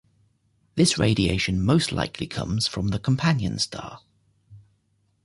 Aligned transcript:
This 0.73 0.97
radiation 0.97 1.63
most 1.63 1.91
likely 1.91 2.25
comes 2.25 2.65
from 2.65 2.87
the 2.87 2.97
companion 2.97 3.59
star. 3.59 4.01